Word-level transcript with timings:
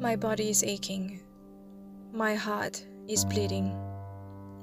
My 0.00 0.16
body 0.16 0.50
is 0.50 0.64
aching. 0.64 1.20
My 2.12 2.34
heart 2.34 2.84
is 3.06 3.24
bleeding. 3.24 3.78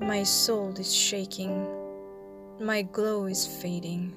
My 0.02 0.24
soul 0.24 0.74
is 0.78 0.94
shaking. 0.94 1.68
My 2.60 2.82
glow 2.82 3.28
is 3.28 3.48
fading. 3.48 4.14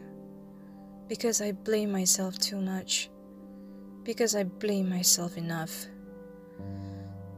Because 1.08 1.40
I 1.40 1.52
blame 1.52 1.92
myself 1.92 2.38
too 2.38 2.60
much. 2.60 3.10
Because 4.02 4.34
I 4.34 4.42
blame 4.42 4.88
myself 4.90 5.36
enough. 5.36 5.86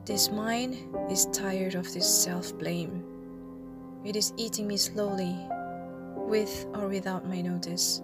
This 0.04 0.30
mind 0.30 0.76
is 1.10 1.26
tired 1.26 1.74
of 1.74 1.92
this 1.92 2.08
self 2.08 2.56
blame. 2.58 3.04
It 4.04 4.16
is 4.16 4.32
eating 4.36 4.66
me 4.66 4.76
slowly, 4.76 5.36
with 6.16 6.66
or 6.74 6.88
without 6.88 7.28
my 7.28 7.40
notice. 7.40 8.00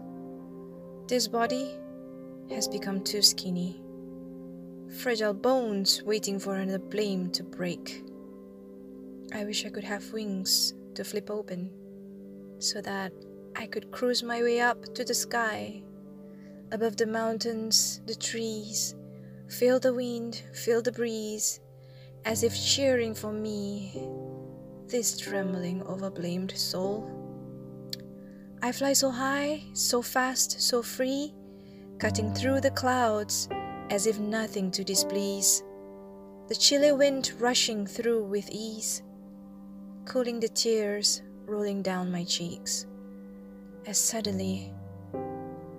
This 1.08 1.26
body 1.26 1.70
has 2.50 2.68
become 2.68 3.00
too 3.00 3.22
skinny. 3.22 3.80
Fragile 4.98 5.32
bones 5.32 6.02
waiting 6.02 6.38
for 6.38 6.56
another 6.56 6.78
blame 6.78 7.30
to 7.30 7.42
break. 7.42 8.04
I 9.32 9.46
wish 9.46 9.64
I 9.64 9.70
could 9.70 9.84
have 9.84 10.12
wings 10.12 10.74
to 10.94 11.04
flip 11.04 11.30
open 11.30 11.70
so 12.58 12.82
that 12.82 13.14
I 13.56 13.64
could 13.64 13.90
cruise 13.90 14.22
my 14.22 14.42
way 14.42 14.60
up 14.60 14.84
to 14.96 15.02
the 15.02 15.14
sky, 15.14 15.82
above 16.72 16.98
the 16.98 17.06
mountains, 17.06 18.02
the 18.04 18.14
trees, 18.14 18.94
feel 19.48 19.80
the 19.80 19.94
wind, 19.94 20.42
feel 20.52 20.82
the 20.82 20.92
breeze, 20.92 21.60
as 22.26 22.42
if 22.42 22.54
cheering 22.54 23.14
for 23.14 23.32
me, 23.32 24.06
this 24.88 25.16
trembling 25.16 25.80
overblamed 25.84 26.54
soul. 26.54 27.27
I 28.60 28.72
fly 28.72 28.92
so 28.92 29.10
high, 29.10 29.62
so 29.72 30.02
fast, 30.02 30.60
so 30.60 30.82
free, 30.82 31.32
cutting 31.98 32.34
through 32.34 32.60
the 32.60 32.72
clouds 32.72 33.48
as 33.88 34.08
if 34.08 34.18
nothing 34.18 34.72
to 34.72 34.82
displease, 34.82 35.62
the 36.48 36.56
chilly 36.56 36.90
wind 36.90 37.32
rushing 37.38 37.86
through 37.86 38.24
with 38.24 38.50
ease, 38.50 39.02
cooling 40.06 40.40
the 40.40 40.48
tears 40.48 41.22
rolling 41.46 41.82
down 41.82 42.10
my 42.10 42.24
cheeks, 42.24 42.86
as 43.86 43.96
suddenly 43.96 44.72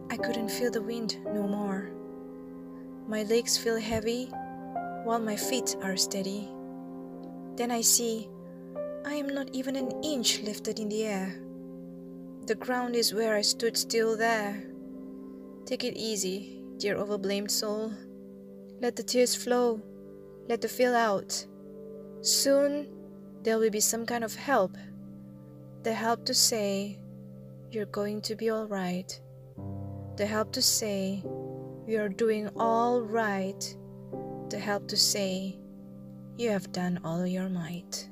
I 0.09 0.15
couldn't 0.15 0.49
feel 0.49 0.71
the 0.71 0.81
wind 0.81 1.17
no 1.33 1.47
more. 1.47 1.91
My 3.09 3.23
legs 3.23 3.57
feel 3.57 3.77
heavy 3.77 4.31
while 5.03 5.19
my 5.19 5.35
feet 5.35 5.75
are 5.83 5.97
steady. 5.97 6.47
Then 7.55 7.71
I 7.71 7.81
see 7.81 8.29
I 9.05 9.15
am 9.15 9.27
not 9.27 9.49
even 9.51 9.75
an 9.75 9.91
inch 10.01 10.39
lifted 10.43 10.79
in 10.79 10.87
the 10.87 11.03
air. 11.03 11.35
The 12.49 12.55
ground 12.55 12.95
is 12.95 13.13
where 13.13 13.35
I 13.35 13.41
stood 13.43 13.77
still 13.77 14.17
there. 14.17 14.63
Take 15.67 15.83
it 15.83 15.95
easy, 15.95 16.63
dear 16.77 16.95
overblamed 16.95 17.51
soul. 17.51 17.93
Let 18.81 18.95
the 18.95 19.03
tears 19.03 19.35
flow, 19.35 19.79
let 20.47 20.59
the 20.59 20.67
feel 20.67 20.95
out. 20.95 21.45
Soon 22.21 22.87
there 23.43 23.59
will 23.59 23.69
be 23.69 23.79
some 23.79 24.03
kind 24.03 24.23
of 24.23 24.33
help. 24.33 24.75
The 25.83 25.93
help 25.93 26.25
to 26.25 26.33
say, 26.33 26.97
You're 27.69 27.85
going 27.85 28.19
to 28.21 28.35
be 28.35 28.49
alright. 28.49 29.21
The 30.17 30.25
help 30.25 30.51
to 30.53 30.61
say, 30.63 31.23
You're 31.85 32.09
doing 32.09 32.49
all 32.57 33.03
right. 33.03 33.61
The 34.49 34.57
help 34.57 34.87
to 34.87 34.97
say, 34.97 35.59
You 36.35 36.49
have 36.49 36.71
done 36.71 36.99
all 37.03 37.27
your 37.27 37.47
might. 37.47 38.09